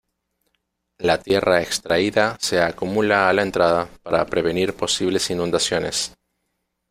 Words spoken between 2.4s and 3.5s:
acumula a la